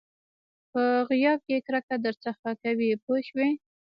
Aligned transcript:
په 0.71 0.81
غیاب 1.09 1.39
کې 1.47 1.57
کرکه 1.67 1.95
درڅخه 2.05 2.51
کوي 2.63 2.89
پوه 3.03 3.19
شوې!. 3.27 3.49